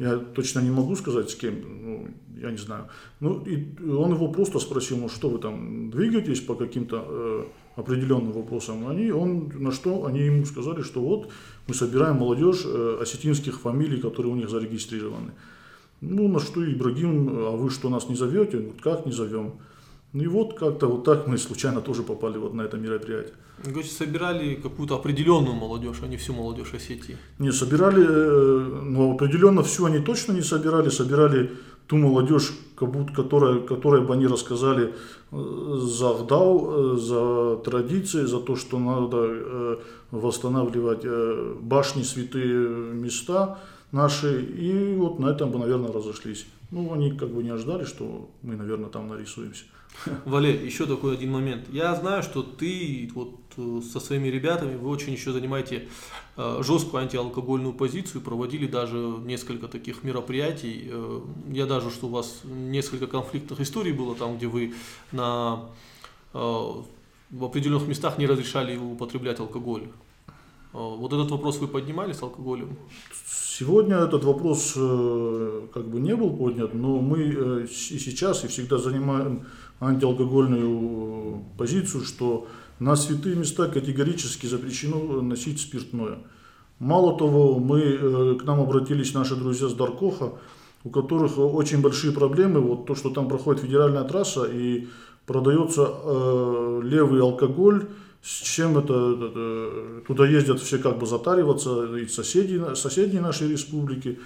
я 0.00 0.16
точно 0.16 0.60
не 0.60 0.70
могу 0.70 0.96
сказать 0.96 1.28
с 1.28 1.34
кем, 1.34 1.54
ну, 1.82 2.08
я 2.40 2.50
не 2.50 2.56
знаю. 2.56 2.88
Ну, 3.20 3.44
и 3.44 3.66
он 3.82 4.14
его 4.14 4.28
просто 4.28 4.58
спросил, 4.58 4.96
ну 4.96 5.10
что 5.10 5.28
вы 5.28 5.38
там 5.38 5.90
двигаетесь 5.90 6.40
по 6.40 6.54
каким-то 6.54 7.04
э, 7.06 7.44
определенным 7.80 8.32
вопросам. 8.32 8.88
Они, 8.88 9.10
он, 9.10 9.50
на 9.54 9.72
что 9.72 10.06
они 10.06 10.20
ему 10.20 10.44
сказали, 10.44 10.82
что 10.82 11.00
вот 11.00 11.30
мы 11.66 11.74
собираем 11.74 12.16
молодежь 12.16 12.62
э, 12.64 12.98
осетинских 13.02 13.60
фамилий, 13.60 14.00
которые 14.00 14.32
у 14.32 14.36
них 14.36 14.48
зарегистрированы. 14.48 15.32
Ну, 16.00 16.28
на 16.28 16.40
что 16.40 16.64
Ибрагим, 16.64 17.28
а 17.30 17.56
вы 17.56 17.70
что, 17.70 17.88
нас 17.88 18.08
не 18.08 18.16
зовете? 18.16 18.58
Вот 18.58 18.80
как 18.80 19.06
не 19.06 19.12
зовем? 19.12 19.52
Ну 20.12 20.22
и 20.24 20.26
вот 20.26 20.58
как-то 20.58 20.86
вот 20.88 21.04
так 21.04 21.26
мы 21.26 21.38
случайно 21.38 21.80
тоже 21.80 22.02
попали 22.02 22.36
вот 22.38 22.54
на 22.54 22.62
это 22.62 22.76
мероприятие. 22.76 23.34
Говорите, 23.64 23.94
собирали 23.94 24.54
какую-то 24.54 24.96
определенную 24.96 25.54
молодежь, 25.54 25.98
а 26.02 26.08
не 26.08 26.16
всю 26.16 26.32
молодежь 26.32 26.74
Осетии? 26.74 27.16
Не, 27.38 27.52
собирали, 27.52 28.04
э, 28.08 28.82
но 28.84 29.12
определенно 29.12 29.62
всю 29.62 29.84
они 29.84 29.98
точно 29.98 30.32
не 30.32 30.42
собирали, 30.42 30.88
собирали 30.88 31.52
ту 31.86 31.96
молодежь, 31.96 32.52
которая, 33.14 33.60
которой 33.60 34.02
бы 34.02 34.14
они 34.14 34.26
рассказали 34.26 34.94
э, 35.32 35.78
за 35.80 36.14
Гдау, 36.14 36.94
э, 36.94 36.96
за 36.96 37.56
традиции, 37.64 38.24
за 38.24 38.40
то, 38.40 38.56
что 38.56 38.78
надо 38.78 39.78
восстанавливать 40.10 41.06
башни, 41.60 42.02
святые 42.02 42.68
места 42.94 43.58
наши, 43.92 44.42
и 44.42 44.96
вот 44.96 45.18
на 45.18 45.28
этом 45.28 45.50
бы, 45.50 45.58
наверное, 45.58 45.92
разошлись. 45.92 46.46
Ну, 46.70 46.92
они 46.92 47.12
как 47.12 47.30
бы 47.30 47.42
не 47.42 47.50
ожидали, 47.50 47.84
что 47.84 48.28
мы, 48.42 48.56
наверное, 48.56 48.90
там 48.90 49.08
нарисуемся. 49.08 49.64
Валерий, 50.24 50.64
еще 50.64 50.86
такой 50.86 51.14
один 51.14 51.32
момент. 51.32 51.68
Я 51.70 51.94
знаю, 51.94 52.22
что 52.22 52.42
ты 52.42 53.10
вот 53.14 53.34
э, 53.56 53.80
со 53.92 54.00
своими 54.00 54.28
ребятами, 54.28 54.76
вы 54.76 54.88
очень 54.88 55.12
еще 55.12 55.32
занимаете 55.32 55.88
э, 56.36 56.62
жесткую 56.62 57.02
антиалкогольную 57.02 57.74
позицию, 57.74 58.22
проводили 58.22 58.66
даже 58.66 58.96
несколько 58.96 59.68
таких 59.68 60.02
мероприятий. 60.02 60.88
Э, 60.90 61.20
я 61.48 61.66
даже, 61.66 61.90
что 61.90 62.06
у 62.06 62.10
вас 62.10 62.40
несколько 62.44 63.06
конфликтных 63.06 63.60
историй 63.60 63.92
было 63.92 64.14
там, 64.14 64.36
где 64.36 64.46
вы 64.46 64.74
на, 65.12 65.66
в 66.32 67.44
определенных 67.44 67.86
местах 67.86 68.18
не 68.18 68.26
разрешали 68.26 68.76
употреблять 68.76 69.40
алкоголь. 69.40 69.88
Вот 70.72 71.12
этот 71.12 71.30
вопрос 71.32 71.58
вы 71.58 71.66
поднимали 71.66 72.12
с 72.12 72.22
алкоголем? 72.22 72.76
Сегодня 73.26 73.96
этот 73.96 74.24
вопрос 74.24 74.74
как 74.74 75.88
бы 75.88 75.98
не 75.98 76.14
был 76.14 76.36
поднят, 76.36 76.72
но 76.72 77.00
мы 77.00 77.64
и 77.64 77.66
сейчас, 77.68 78.44
и 78.44 78.48
всегда 78.48 78.78
занимаем 78.78 79.46
антиалкогольную 79.80 81.44
позицию, 81.58 82.04
что 82.04 82.46
на 82.78 82.96
святые 82.96 83.36
места 83.36 83.66
категорически 83.68 84.46
запрещено 84.46 85.20
носить 85.22 85.60
спиртное. 85.60 86.18
Мало 86.78 87.18
того, 87.18 87.58
мы, 87.58 87.80
э, 87.80 88.34
к 88.40 88.44
нам 88.44 88.60
обратились 88.60 89.12
наши 89.12 89.36
друзья 89.36 89.68
с 89.68 89.74
Даркоха, 89.74 90.32
у 90.82 90.88
которых 90.88 91.38
очень 91.38 91.82
большие 91.82 92.12
проблемы, 92.12 92.60
вот 92.60 92.86
то, 92.86 92.94
что 92.94 93.10
там 93.10 93.28
проходит 93.28 93.62
федеральная 93.62 94.04
трасса 94.04 94.44
и 94.44 94.88
продается 95.26 95.86
э, 95.86 96.80
левый 96.84 97.20
алкоголь, 97.20 97.88
с 98.22 98.42
чем 98.42 98.78
это, 98.78 98.94
это, 98.94 100.06
туда 100.06 100.26
ездят 100.26 100.60
все 100.60 100.78
как 100.78 100.98
бы 100.98 101.06
затариваться, 101.06 101.96
и 101.96 102.06
соседи, 102.06 102.62
соседние 102.74 103.20
нашей 103.20 103.48
республики. 103.48 104.18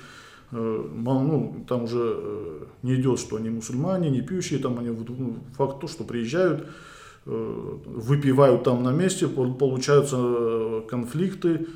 Э, 0.54 0.88
ну, 0.94 1.64
там 1.68 1.84
уже 1.84 2.14
э, 2.16 2.64
не 2.84 2.94
идет, 2.94 3.18
что 3.18 3.37
они 3.37 3.50
мусульмане, 3.50 4.08
не 4.08 4.20
пьющие, 4.20 4.61
там 4.61 4.78
они, 4.78 4.90
ну, 4.90 5.38
факт 5.56 5.80
то, 5.80 5.88
что 5.88 6.04
приезжают, 6.04 6.66
э, 7.26 7.78
выпивают 7.87 8.62
там 8.62 8.84
на 8.84 8.92
месте, 8.92 9.26
получаются 9.26 10.84
конфликты, 10.88 11.66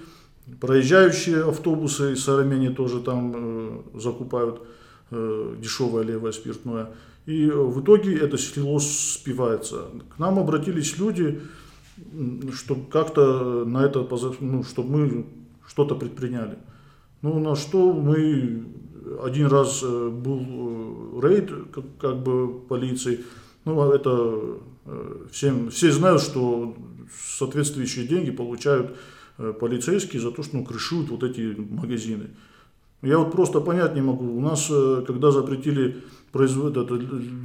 проезжающие 0.60 1.42
автобусы 1.42 2.12
из 2.12 2.28
Армении 2.28 2.68
тоже 2.68 3.00
там 3.00 3.82
закупают 3.94 4.62
дешевое 5.10 6.04
левое 6.04 6.32
спиртное. 6.32 6.90
И 7.26 7.50
в 7.50 7.82
итоге 7.82 8.16
это 8.16 8.38
село 8.38 8.78
спивается. 8.78 9.86
К 10.14 10.18
нам 10.18 10.38
обратились 10.38 10.98
люди, 10.98 11.40
чтобы 12.54 12.90
как-то 12.90 13.64
на 13.64 13.84
это, 13.84 14.06
ну, 14.40 14.62
чтобы 14.62 14.90
мы 14.90 15.26
что-то 15.66 15.94
предприняли. 15.94 16.58
Ну, 17.22 17.40
на 17.40 17.56
что 17.56 17.92
мы 17.92 18.64
один 19.22 19.46
раз 19.46 19.82
э, 19.82 20.08
был 20.08 21.20
э, 21.20 21.28
рейд, 21.28 21.50
как, 21.72 21.84
как 21.98 22.22
бы 22.22 22.60
полиции. 22.60 23.24
Ну, 23.64 23.80
а 23.80 23.94
это 23.94 24.40
э, 24.86 25.26
всем, 25.32 25.70
все 25.70 25.90
знают, 25.90 26.22
что 26.22 26.76
соответствующие 27.38 28.06
деньги 28.06 28.30
получают 28.30 28.96
полицейские 29.60 30.20
за 30.20 30.32
то, 30.32 30.42
что 30.42 30.56
ну, 30.56 30.64
крышуют 30.64 31.10
вот 31.10 31.22
эти 31.22 31.54
магазины. 31.56 32.30
Я 33.02 33.18
вот 33.18 33.30
просто 33.30 33.60
понять 33.60 33.94
не 33.94 34.00
могу. 34.00 34.36
У 34.36 34.40
нас, 34.40 34.66
когда 35.06 35.30
запретили 35.30 36.02
производ... 36.32 36.76
это, 36.76 36.96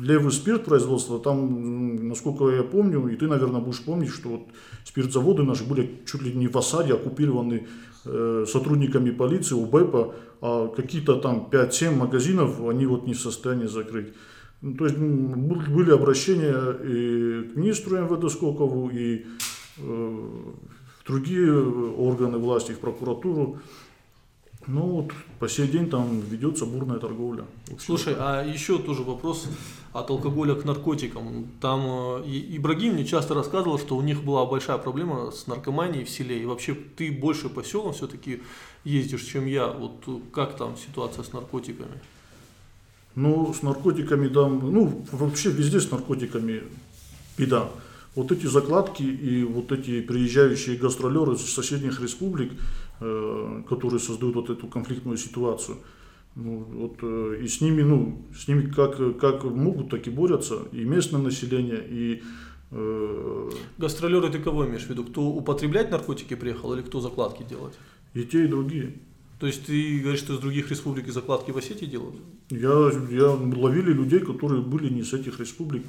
левый 0.02 0.32
спирт 0.32 0.66
производства, 0.66 1.20
там, 1.20 2.08
насколько 2.08 2.50
я 2.50 2.64
помню, 2.64 3.08
и 3.10 3.16
ты, 3.16 3.28
наверное, 3.28 3.62
будешь 3.62 3.82
помнить, 3.82 4.10
что 4.10 4.30
вот 4.30 4.42
спиртзаводы 4.84 5.44
наши 5.44 5.64
были 5.64 6.02
чуть 6.08 6.24
ли 6.24 6.34
не 6.34 6.48
в 6.48 6.58
осаде, 6.58 6.94
оккупированы 6.94 7.68
э, 8.06 8.46
сотрудниками 8.48 9.12
полиции, 9.12 9.56
УБЭПа, 9.56 10.16
а 10.42 10.68
какие-то 10.68 11.16
там 11.16 11.48
5-7 11.52 11.96
магазинов 11.96 12.60
они 12.68 12.86
вот 12.86 13.08
не 13.08 13.14
в 13.14 13.20
состоянии 13.20 13.68
закрыть. 13.68 14.14
Ну, 14.62 14.76
то 14.76 14.86
есть 14.86 14.98
были 14.98 15.92
обращения 15.92 16.54
и 16.84 17.50
к 17.50 17.56
министру 17.56 17.98
МВД 17.98 18.32
Скокову, 18.32 18.90
и 18.90 19.26
э, 19.78 19.82
в 19.82 21.08
другие 21.08 21.54
органы 21.54 22.38
власти, 22.38 22.72
в 22.72 22.80
прокуратуру. 22.80 23.60
Ну 24.68 24.82
вот 24.82 25.12
по 25.40 25.50
сей 25.50 25.68
день 25.68 25.90
там 25.90 26.22
ведется 26.22 26.66
бурная 26.66 27.00
торговля. 27.00 27.46
Слушай, 27.80 28.16
а 28.18 28.44
еще 28.44 28.78
тоже 28.78 29.04
вопрос 29.04 29.48
от 29.92 30.10
алкоголя 30.10 30.56
к 30.56 30.66
наркотикам. 30.66 31.48
Там 31.60 31.82
э, 31.86 32.24
Ибрагим 32.26 32.94
мне 32.94 33.06
часто 33.06 33.34
рассказывал, 33.34 33.78
что 33.78 33.96
у 33.96 34.02
них 34.02 34.24
была 34.24 34.46
большая 34.46 34.78
проблема 34.78 35.32
с 35.32 35.48
наркоманией 35.48 36.06
в 36.06 36.10
селе. 36.10 36.42
И 36.42 36.46
вообще 36.46 36.74
ты 36.76 37.12
больше 37.12 37.50
по 37.50 37.64
селам 37.64 37.94
все-таки 37.94 38.42
ездишь, 38.86 39.24
чем 39.24 39.46
я. 39.46 39.68
Вот 39.68 40.04
как 40.32 40.56
там 40.58 40.78
ситуация 40.78 41.24
с 41.24 41.34
наркотиками? 41.34 42.00
Ну, 43.16 43.54
с 43.54 43.62
наркотиками 43.62 44.28
там, 44.28 44.74
ну, 44.74 45.06
вообще 45.12 45.52
везде 45.52 45.80
с 45.80 45.92
наркотиками 45.92 46.64
беда. 47.38 47.70
Вот 48.16 48.32
эти 48.32 48.46
закладки 48.46 49.04
и 49.04 49.44
вот 49.44 49.72
эти 49.72 50.02
приезжающие 50.02 50.78
гастролеры 50.78 51.34
из 51.34 51.52
соседних 51.52 52.00
республик, 52.00 52.52
э, 52.52 52.56
которые 53.68 54.00
создают 54.00 54.36
вот 54.36 54.50
эту 54.50 54.68
конфликтную 54.68 55.18
ситуацию, 55.18 55.78
ну, 56.36 56.66
вот, 56.74 56.98
э, 57.02 57.42
и 57.44 57.48
с 57.48 57.62
ними, 57.62 57.84
ну, 57.84 58.26
с 58.36 58.48
ними 58.48 58.64
как, 58.70 58.98
как 59.20 59.44
могут, 59.44 59.90
так 59.90 60.08
и 60.08 60.10
борются, 60.10 60.64
и 60.72 60.84
местное 60.84 61.22
население, 61.22 61.86
и 61.88 62.24
э, 62.72 63.50
Гастролеры 63.78 64.30
ты 64.30 64.40
кого 64.40 64.66
имеешь 64.66 64.86
в 64.86 64.90
виду? 64.90 65.04
Кто 65.04 65.22
употреблять 65.22 65.92
наркотики 65.92 66.36
приехал 66.36 66.74
или 66.74 66.82
кто 66.82 67.02
закладки 67.02 67.44
делать? 67.44 67.74
И 68.16 68.24
те, 68.24 68.46
и 68.46 68.48
другие. 68.48 68.94
То 69.40 69.48
есть 69.48 69.66
ты 69.66 70.00
говоришь, 70.00 70.22
что 70.22 70.34
из 70.34 70.40
других 70.40 70.72
республик 70.72 71.08
закладки 71.10 71.52
в 71.52 71.58
Осетии 71.58 71.86
делают? 71.86 72.16
Я, 72.50 72.92
я 73.12 73.30
ловили 73.30 73.94
людей, 73.94 74.20
которые 74.20 74.62
были 74.62 74.92
не 74.92 75.04
с 75.04 75.14
этих 75.14 75.40
республик, 75.40 75.84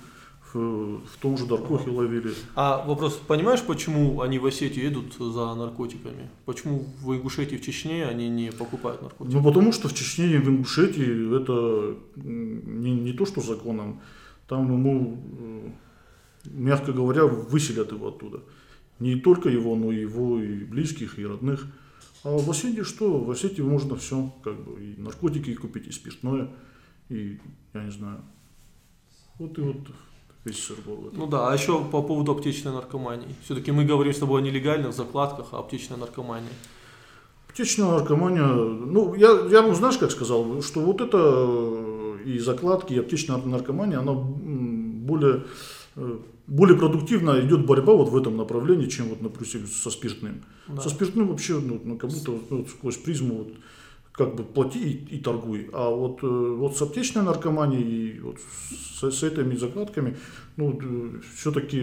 в, 0.54 1.04
в 1.04 1.16
том 1.20 1.36
же 1.36 1.46
Даркохе 1.46 1.90
ловили. 1.90 2.32
А 2.54 2.84
вопрос, 2.86 3.14
понимаешь, 3.26 3.62
почему 3.62 4.20
они 4.20 4.38
в 4.38 4.46
Осетию 4.46 4.84
едут 4.84 5.14
за 5.18 5.54
наркотиками? 5.54 6.30
Почему 6.46 6.86
в 7.00 7.12
Ингушетии, 7.12 7.56
в 7.56 7.62
Чечне 7.62 8.06
они 8.06 8.28
не 8.28 8.52
покупают 8.52 9.02
наркотики? 9.02 9.34
Ну, 9.34 9.42
потому 9.42 9.72
что 9.72 9.88
в 9.88 9.94
Чечне 9.94 10.34
и 10.34 10.38
в 10.38 10.48
Ингушетии 10.48 11.36
это 11.36 11.96
не, 12.16 12.92
не 12.92 13.12
то, 13.12 13.26
что 13.26 13.40
законом. 13.40 14.00
Там 14.46 14.72
ему, 14.72 15.18
э, 15.38 15.70
мягко 16.44 16.92
говоря, 16.92 17.24
выселят 17.26 17.90
его 17.90 18.08
оттуда. 18.08 18.40
Не 19.00 19.16
только 19.16 19.48
его, 19.48 19.74
но 19.74 19.90
и 19.90 20.02
его 20.02 20.40
и 20.40 20.64
близких, 20.64 21.18
и 21.18 21.26
родных. 21.26 21.66
А 22.22 22.38
в 22.38 22.48
Осетии 22.48 22.82
что? 22.82 23.18
В 23.18 23.30
Осетии 23.30 23.62
можно 23.62 23.96
все, 23.96 24.32
как 24.44 24.62
бы, 24.62 24.80
и 24.80 24.94
наркотики 25.00 25.52
купить, 25.54 25.88
и 25.88 25.92
спиртное, 25.92 26.48
и, 27.08 27.38
я 27.74 27.84
не 27.84 27.90
знаю, 27.90 28.22
вот 29.38 29.58
и 29.58 29.62
вот 29.62 29.78
весь 30.44 30.62
сырбор. 30.62 31.10
Ну 31.12 31.26
да, 31.26 31.50
а 31.50 31.54
еще 31.54 31.82
по 31.84 32.02
поводу 32.02 32.32
аптечной 32.32 32.72
наркомании. 32.72 33.34
Все-таки 33.44 33.72
мы 33.72 33.84
говорим 33.84 34.12
с 34.12 34.18
тобой 34.18 34.40
о 34.40 34.44
нелегальных 34.44 34.92
закладках, 34.92 35.48
а 35.52 35.58
аптечной 35.58 35.98
наркомании. 35.98 36.50
Аптечная 37.48 37.88
наркомания, 37.88 38.46
ну, 38.46 39.14
я, 39.14 39.30
я 39.50 39.62
бы, 39.62 39.74
знаешь, 39.74 39.96
как 39.98 40.10
сказал, 40.10 40.60
что 40.62 40.80
вот 40.80 41.00
это 41.00 42.18
и 42.24 42.38
закладки, 42.38 42.94
и 42.94 42.98
аптечная 42.98 43.36
наркомания, 43.36 43.98
она 43.98 44.12
более 44.12 45.44
э, 45.96 46.18
более 46.46 46.76
продуктивно 46.76 47.40
идет 47.40 47.64
борьба 47.66 47.94
вот 47.94 48.10
в 48.10 48.16
этом 48.16 48.36
направлении, 48.36 48.86
чем 48.86 49.08
вот, 49.08 49.22
например, 49.22 49.66
со 49.66 49.90
спиртным. 49.90 50.42
Да. 50.68 50.82
Со 50.82 50.90
спиртным 50.90 51.28
вообще, 51.28 51.58
ну, 51.58 51.80
ну 51.82 51.96
как 51.96 52.10
будто 52.10 52.32
вот, 52.32 52.68
сквозь 52.68 52.96
призму 52.96 53.34
вот, 53.36 53.48
как 54.14 54.36
бы 54.36 54.44
плати 54.44 54.78
и, 54.78 55.16
и 55.16 55.20
торгуй. 55.20 55.68
А 55.72 55.90
вот, 55.90 56.22
э, 56.22 56.26
вот 56.26 56.76
с 56.76 56.82
аптечной 56.82 57.22
наркоманией 57.22 58.16
и 58.16 58.20
вот 58.20 58.38
с, 58.38 59.10
с 59.10 59.22
этими 59.22 59.56
закладками, 59.56 60.16
ну, 60.56 60.80
все-таки 61.34 61.80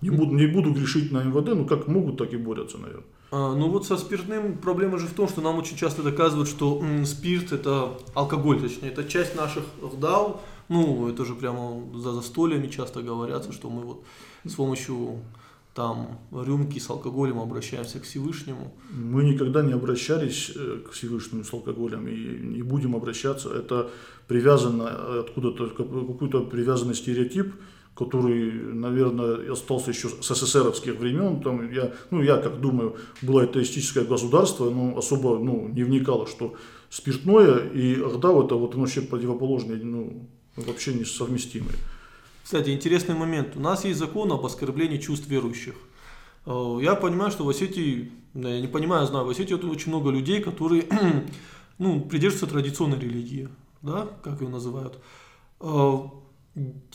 не 0.00 0.10
буду, 0.10 0.34
не 0.34 0.46
буду 0.46 0.72
грешить 0.72 1.12
на 1.12 1.22
МВД, 1.22 1.54
ну 1.54 1.66
как 1.66 1.86
могут, 1.86 2.18
так 2.18 2.32
и 2.32 2.36
борются, 2.36 2.78
наверное. 2.78 3.06
А, 3.30 3.54
ну 3.54 3.70
вот 3.70 3.86
со 3.86 3.96
спиртным 3.96 4.58
проблема 4.58 4.98
же 4.98 5.06
в 5.06 5.14
том, 5.14 5.28
что 5.28 5.40
нам 5.40 5.56
очень 5.56 5.76
часто 5.76 6.02
доказывают, 6.02 6.48
что 6.48 6.84
спирт 7.04 7.52
это 7.52 7.96
алкоголь, 8.14 8.60
точнее, 8.60 8.88
это 8.88 9.04
часть 9.04 9.36
наших 9.36 9.64
вдал, 9.80 10.42
ну, 10.68 11.08
это 11.08 11.24
же 11.24 11.34
прямо 11.34 11.80
за 11.96 12.12
застольями 12.12 12.66
часто 12.66 13.02
говорятся, 13.02 13.52
что 13.52 13.70
мы 13.70 13.82
вот 13.82 14.04
с 14.44 14.54
помощью 14.54 15.20
там 15.74 16.20
рюмки 16.30 16.78
с 16.78 16.88
алкоголем 16.88 17.40
обращаемся 17.40 17.98
к 17.98 18.04
Всевышнему. 18.04 18.72
Мы 18.90 19.24
никогда 19.24 19.60
не 19.62 19.72
обращались 19.72 20.52
э, 20.54 20.78
к 20.86 20.92
Всевышнему 20.92 21.42
с 21.42 21.52
алкоголем 21.52 22.06
и 22.06 22.14
не 22.14 22.62
будем 22.62 22.94
обращаться. 22.94 23.52
Это 23.52 23.90
привязано 24.28 25.20
откуда-то, 25.20 25.66
какой-то 25.66 26.42
привязанный 26.42 26.94
стереотип, 26.94 27.52
который, 27.96 28.52
наверное, 28.52 29.52
остался 29.52 29.90
еще 29.90 30.08
с 30.08 30.34
СССРовских 30.34 30.96
времен. 30.96 31.40
Там 31.42 31.70
я, 31.72 31.92
ну, 32.10 32.22
я 32.22 32.36
как 32.36 32.60
думаю, 32.60 32.96
было 33.20 33.42
атеистическое 33.42 34.04
государство, 34.04 34.70
но 34.70 34.96
особо 34.96 35.38
ну, 35.38 35.68
не 35.68 35.82
вникало, 35.82 36.28
что 36.28 36.54
спиртное 36.88 37.58
и 37.70 38.00
Агдав 38.00 38.44
это 38.44 38.54
вот 38.54 38.76
вообще 38.76 39.00
противоположные 39.00 39.82
ну, 39.82 40.28
вообще 40.56 40.94
несовместимые. 40.94 41.74
Кстати, 42.44 42.70
интересный 42.70 43.14
момент. 43.14 43.56
У 43.56 43.60
нас 43.60 43.86
есть 43.86 43.98
закон 43.98 44.30
об 44.30 44.44
оскорблении 44.44 44.98
чувств 44.98 45.26
верующих. 45.28 45.74
Э, 46.44 46.78
я 46.82 46.94
понимаю, 46.94 47.30
что 47.30 47.42
в 47.42 47.48
Осетии, 47.48 48.12
я 48.34 48.60
не 48.60 48.68
понимаю, 48.68 49.06
знаю, 49.06 49.24
в 49.24 49.30
Осетии 49.30 49.54
очень 49.54 49.88
много 49.88 50.10
людей, 50.10 50.42
которые 50.42 50.84
ну, 51.78 52.02
придерживаются 52.02 52.54
традиционной 52.54 53.00
религии, 53.00 53.48
да, 53.80 54.08
как 54.22 54.42
ее 54.42 54.50
называют. 54.50 54.98
Э, 55.60 55.98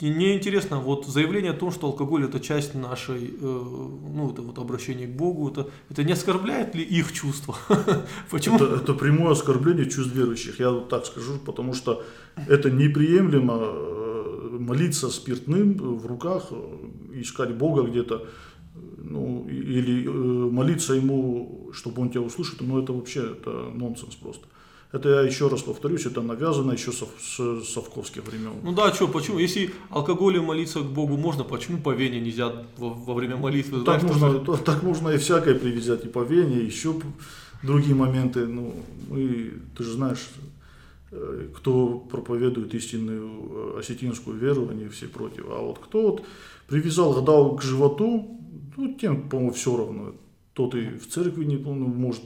мне 0.02 0.38
интересно, 0.38 0.80
вот 0.80 1.08
заявление 1.08 1.52
о 1.52 1.56
том, 1.56 1.72
что 1.72 1.88
алкоголь 1.88 2.26
это 2.26 2.40
часть 2.40 2.76
нашей, 2.76 3.30
э, 3.30 3.42
ну, 3.42 4.30
это 4.32 4.44
вот 4.44 4.60
обращение 4.60 5.08
к 5.08 5.16
Богу, 5.18 5.50
это, 5.50 5.68
это 5.90 6.04
не 6.04 6.14
оскорбляет 6.14 6.76
ли 6.76 6.84
их 6.84 7.12
чувства? 7.12 7.58
Почему? 8.30 8.58
Это, 8.58 8.76
это 8.76 8.94
прямое 8.94 9.32
оскорбление 9.32 9.90
чувств 9.90 10.14
верующих, 10.14 10.60
я 10.60 10.70
вот 10.70 10.90
так 10.90 11.08
скажу, 11.08 11.40
потому 11.44 11.74
что 11.74 12.04
это 12.48 12.70
неприемлемо 12.70 13.99
молиться 14.70 15.10
спиртным 15.10 15.74
в 15.74 16.06
руках, 16.06 16.48
э, 16.52 17.22
искать 17.22 17.56
Бога 17.56 17.82
где-то, 17.84 18.26
ну, 18.98 19.48
или 19.50 20.08
молиться 20.08 20.94
Ему, 20.94 21.70
чтобы 21.74 22.02
Он 22.02 22.10
тебя 22.10 22.22
услышал, 22.22 22.58
ну, 22.62 22.82
это 22.82 22.94
вообще 22.94 23.32
это 23.32 23.50
нонсенс 23.50 24.16
просто. 24.16 24.46
Это 24.92 25.10
я 25.10 25.22
еще 25.22 25.48
раз 25.48 25.62
повторюсь, 25.62 26.06
это 26.08 26.22
навязано 26.22 26.72
еще 26.72 26.92
со, 26.92 27.06
с 27.20 27.64
совковских 27.66 28.26
времен. 28.26 28.54
Ну 28.64 28.74
да, 28.74 28.92
что, 28.94 29.08
почему? 29.08 29.38
Если 29.38 29.72
алкоголем 29.90 30.46
молиться 30.46 30.80
к 30.80 30.86
Богу 30.86 31.16
можно, 31.16 31.44
почему 31.44 31.78
по 31.78 31.94
вене 31.94 32.20
нельзя 32.20 32.52
во, 32.78 32.90
во 32.90 33.14
время 33.14 33.38
молитвы? 33.38 33.84
Так, 33.84 34.02
Знаешь, 34.02 34.20
можно, 34.22 34.44
что... 34.44 34.58
так 34.58 34.84
можно 34.84 35.10
и 35.10 35.18
всякое 35.18 35.54
привязать, 35.54 36.06
и 36.06 36.08
по 36.08 36.24
вене, 36.24 36.62
и 36.62 36.66
еще 36.66 36.96
другие 37.62 37.96
моменты. 37.96 38.48
Ну, 38.48 38.84
и 39.16 39.54
ты 39.78 39.84
же 39.84 39.92
знаешь, 39.92 40.28
э, 40.38 40.59
кто 41.56 42.00
проповедует 42.00 42.74
истинную 42.76 43.76
э, 43.76 43.80
осетинскую 43.80 44.38
веру, 44.38 44.70
они 44.70 44.88
все 44.88 45.08
против. 45.08 45.46
А 45.50 45.60
вот 45.62 45.80
кто 45.80 46.02
вот 46.02 46.26
привязал 46.68 47.14
гадал 47.14 47.56
к 47.56 47.64
животу, 47.64 48.40
ну, 48.78 48.94
тем, 48.94 49.28
по-моему, 49.28 49.52
все 49.52 49.76
равно. 49.76 50.14
Тот 50.54 50.76
и 50.76 50.90
в 50.90 51.08
церкви 51.08 51.46
не 51.46 51.58
ну, 51.58 51.74
может 51.74 52.22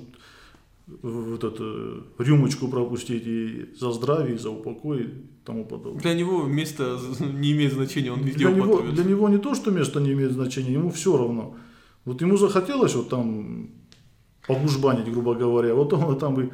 вот 1.01 1.43
эту 1.43 2.03
рюмочку 2.17 2.67
пропустить 2.67 3.23
и 3.25 3.69
за 3.79 3.91
здравие, 3.91 4.35
и 4.35 4.37
за 4.37 4.49
упокой 4.49 5.03
и 5.03 5.13
тому 5.45 5.65
подобное. 5.65 6.01
Для 6.01 6.13
него 6.13 6.43
место 6.43 6.99
не 7.19 7.53
имеет 7.53 7.73
значения, 7.73 8.11
он 8.11 8.19
везде 8.19 8.47
для 8.47 8.51
него, 8.51 8.81
для 8.81 9.03
него 9.03 9.29
не 9.29 9.37
то, 9.37 9.55
что 9.55 9.71
место 9.71 10.01
не 10.01 10.11
имеет 10.11 10.33
значения, 10.33 10.73
ему 10.73 10.89
все 10.89 11.17
равно. 11.17 11.55
Вот 12.03 12.21
ему 12.21 12.35
захотелось 12.35 12.95
вот 12.95 13.07
там 13.07 13.69
погужбанить, 14.45 15.09
грубо 15.09 15.35
говоря, 15.35 15.73
вот 15.73 15.93
он 15.93 16.19
там 16.19 16.41
и 16.41 16.49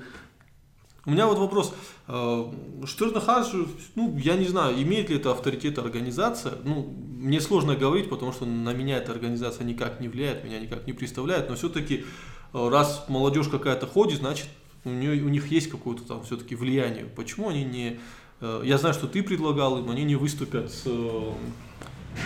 у 1.10 1.12
меня 1.12 1.28
вот 1.28 1.38
вопрос. 1.38 1.74
Э, 2.08 2.46
Штырнахаш, 2.86 3.48
ну, 3.96 4.18
я 4.18 4.36
не 4.36 4.46
знаю, 4.46 4.82
имеет 4.82 5.10
ли 5.10 5.18
это 5.18 5.32
авторитет 5.32 5.78
организация. 5.78 6.54
Ну, 6.64 6.96
мне 7.20 7.42
сложно 7.42 7.76
говорить, 7.76 8.10
потому 8.10 8.32
что 8.32 8.46
на 8.46 8.74
меня 8.74 8.98
эта 8.98 9.12
организация 9.12 9.66
никак 9.66 10.00
не 10.00 10.08
влияет, 10.08 10.44
меня 10.44 10.60
никак 10.60 10.88
не 10.88 10.94
представляет, 10.94 11.50
но 11.50 11.56
все-таки 11.56 12.06
Э, 12.54 12.70
раз 12.70 13.06
молодежь 13.08 13.48
какая-то 13.48 13.88
ходит, 13.88 14.20
значит 14.20 14.48
у, 14.86 14.90
нее, 14.90 15.24
у 15.24 15.30
них 15.30 15.48
есть 15.48 15.70
какое-то 15.70 16.04
там 16.04 16.24
все-таки 16.24 16.56
влияние. 16.56 17.06
Почему 17.06 17.50
они 17.50 17.64
не... 17.64 18.00
Э, 18.42 18.62
я 18.64 18.78
знаю, 18.78 18.94
что 18.94 19.08
ты 19.08 19.22
предлагал 19.22 19.80
им, 19.80 19.90
они 19.90 20.04
не 20.04 20.16
выступят 20.16 20.72
с, 20.72 20.84
э, 20.86 21.34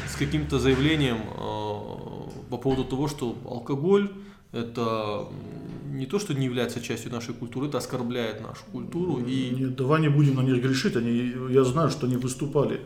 с 0.07 0.15
каким-то 0.15 0.59
заявлением 0.59 1.19
по 2.49 2.57
поводу 2.57 2.85
того, 2.85 3.07
что 3.07 3.35
алкоголь 3.45 4.11
это 4.53 5.27
не 5.91 6.05
то, 6.05 6.19
что 6.19 6.33
не 6.33 6.45
является 6.45 6.81
частью 6.81 7.11
нашей 7.11 7.33
культуры, 7.33 7.67
это 7.67 7.79
оскорбляет 7.79 8.41
нашу 8.41 8.63
культуру. 8.71 9.19
И... 9.25 9.49
Нет, 9.49 9.75
давай 9.75 10.01
не 10.01 10.09
будем 10.09 10.35
на 10.35 10.41
них 10.41 10.61
грешить. 10.61 10.95
Они, 10.95 11.33
я 11.49 11.63
знаю, 11.63 11.89
что 11.89 12.05
они 12.05 12.17
выступали. 12.17 12.81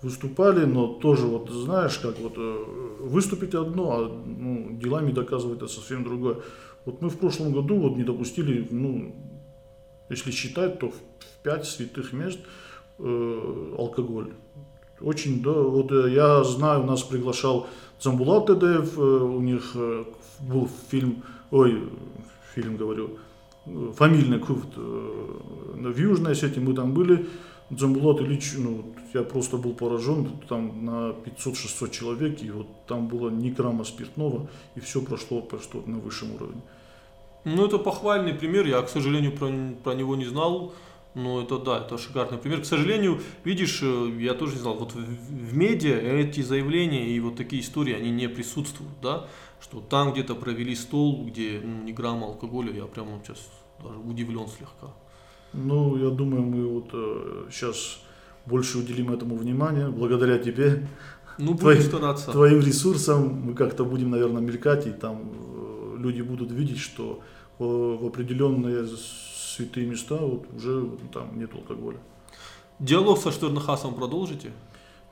Выступали, 0.00 0.64
но 0.64 0.86
тоже, 0.86 1.26
вот 1.26 1.50
знаешь, 1.50 1.98
как 1.98 2.18
вот 2.20 2.34
э, 2.36 2.64
выступить 3.00 3.54
одно, 3.54 3.92
а 3.92 4.22
ну, 4.26 4.78
делами 4.80 5.10
доказывать 5.10 5.58
это 5.58 5.66
совсем 5.66 6.04
другое. 6.04 6.36
Вот 6.84 7.02
мы 7.02 7.10
в 7.10 7.18
прошлом 7.18 7.52
году 7.52 7.76
вот 7.76 7.96
не 7.96 8.04
допустили, 8.04 8.68
ну, 8.70 9.12
если 10.08 10.30
считать, 10.30 10.78
то 10.78 10.90
в 10.90 10.94
пять 11.42 11.66
святых 11.66 12.12
мест 12.12 12.38
э, 13.00 13.74
алкоголь. 13.76 14.32
Очень, 15.00 15.42
да, 15.42 15.52
вот 15.52 15.90
э, 15.90 16.12
я 16.12 16.44
знаю, 16.44 16.84
нас 16.84 17.02
приглашал 17.02 17.66
Замбулат 18.00 18.46
Тедеев, 18.46 18.96
э, 18.96 19.00
у 19.00 19.40
них 19.40 19.74
э, 20.40 20.44
был 20.44 20.68
фильм, 20.90 21.22
ой, 21.50 21.88
фильм 22.54 22.76
говорю, 22.76 23.18
фамильный 23.96 24.38
культ 24.38 24.76
в 24.76 25.98
Южной 25.98 26.32
Осетии, 26.32 26.60
мы 26.60 26.74
там 26.74 26.92
были, 26.92 27.28
Джамбулат 27.72 28.20
Ильич, 28.20 28.54
ну, 28.56 28.94
я 29.12 29.22
просто 29.22 29.58
был 29.58 29.74
поражен, 29.74 30.28
там 30.48 30.84
на 30.84 31.10
500-600 31.10 31.90
человек, 31.90 32.42
и 32.42 32.50
вот 32.50 32.66
там 32.86 33.08
было 33.08 33.28
ни 33.28 33.50
грамма 33.50 33.84
спиртного, 33.84 34.48
и 34.74 34.80
все 34.80 35.02
прошло 35.02 35.42
просто 35.42 35.78
на 35.86 35.98
высшем 35.98 36.34
уровне. 36.34 36.62
Ну, 37.44 37.66
это 37.66 37.78
похвальный 37.78 38.32
пример, 38.34 38.66
я, 38.66 38.80
к 38.82 38.88
сожалению, 38.88 39.32
про, 39.32 39.50
про 39.84 39.94
него 39.94 40.16
не 40.16 40.24
знал, 40.24 40.72
но 41.18 41.42
это 41.42 41.58
да, 41.58 41.78
это 41.78 41.98
шикарный 41.98 42.38
пример. 42.38 42.62
К 42.62 42.64
сожалению, 42.64 43.20
видишь, 43.44 43.80
э, 43.82 44.16
я 44.20 44.34
тоже 44.34 44.54
не 44.54 44.60
знал, 44.60 44.74
вот 44.78 44.92
в, 44.92 44.98
в 44.98 45.56
медиа 45.56 45.96
эти 45.96 46.40
заявления 46.42 47.10
и 47.10 47.20
вот 47.20 47.36
такие 47.36 47.60
истории, 47.60 47.92
они 47.92 48.10
не 48.10 48.28
присутствуют, 48.28 48.92
да, 49.02 49.26
что 49.60 49.80
там 49.80 50.12
где-то 50.12 50.34
провели 50.34 50.76
стол, 50.76 51.26
где 51.26 51.60
ну, 51.62 51.82
ни 51.82 51.92
грамма 51.92 52.26
алкоголя, 52.26 52.72
я 52.72 52.84
прямо 52.84 53.20
сейчас 53.24 53.38
даже 53.82 53.98
удивлен 53.98 54.46
слегка. 54.46 54.94
Ну, 55.52 55.96
я 55.96 56.10
думаю, 56.10 56.42
мы 56.42 56.66
вот 56.66 56.90
э, 56.92 57.46
сейчас 57.50 58.00
больше 58.46 58.78
уделим 58.78 59.10
этому 59.10 59.36
внимания, 59.36 59.88
благодаря 59.88 60.38
тебе. 60.38 60.86
Ну, 61.38 61.54
будем 61.54 61.82
стараться. 61.82 62.30
Твоим 62.30 62.60
ресурсам 62.60 63.42
мы 63.44 63.54
как-то 63.54 63.84
будем, 63.84 64.10
наверное, 64.10 64.42
мелькать, 64.42 64.86
и 64.86 64.90
там 64.90 65.32
э, 65.32 65.96
люди 65.98 66.22
будут 66.22 66.52
видеть, 66.52 66.78
что 66.78 67.20
э, 67.58 67.64
в 67.64 68.06
определенные 68.06 68.86
святые 69.58 69.86
места 69.86 70.16
вот 70.16 70.46
уже 70.54 70.88
там 71.12 71.38
нет 71.38 71.52
алкоголя. 71.52 71.98
Диалог 72.78 73.18
со 73.18 73.32
Штернахасом 73.32 73.94
продолжите? 73.94 74.52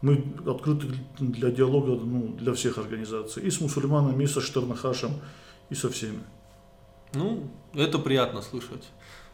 Мы 0.03 0.25
открыты 0.47 0.87
для 1.19 1.50
диалога 1.50 1.93
ну, 1.93 2.29
для 2.38 2.53
всех 2.53 2.79
организаций. 2.79 3.43
И 3.43 3.50
с 3.50 3.61
мусульманами, 3.61 4.23
и 4.23 4.26
со 4.26 4.41
Штернахашем, 4.41 5.11
и 5.69 5.75
со 5.75 5.91
всеми. 5.91 6.21
Ну, 7.15 7.50
это 7.75 7.99
приятно 7.99 8.43
слышать. 8.43 8.85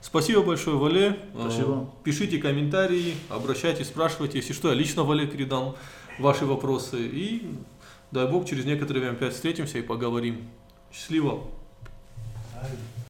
Спасибо 0.00 0.42
большое, 0.42 0.76
Вале. 0.78 1.18
Спасибо. 1.38 1.74
Э, 1.74 2.04
пишите 2.04 2.38
комментарии, 2.38 3.14
обращайтесь, 3.28 3.88
спрашивайте. 3.88 4.38
Если 4.38 4.54
что, 4.54 4.68
я 4.68 4.74
лично 4.74 5.04
Вале 5.04 5.26
передам 5.26 5.76
ваши 6.18 6.46
вопросы. 6.46 7.06
И 7.06 7.54
дай 8.10 8.26
бог, 8.30 8.48
через 8.48 8.64
некоторое 8.64 9.00
время 9.00 9.12
опять 9.14 9.34
встретимся 9.34 9.78
и 9.78 9.82
поговорим. 9.82 10.48
Счастливо! 10.90 11.42